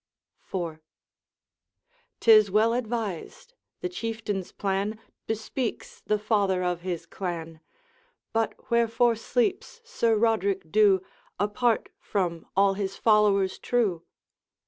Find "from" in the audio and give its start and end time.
11.99-12.47